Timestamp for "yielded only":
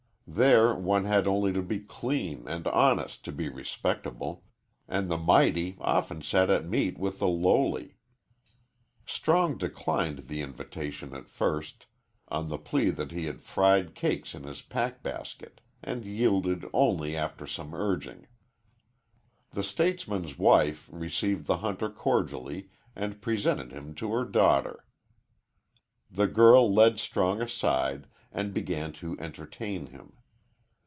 16.05-17.13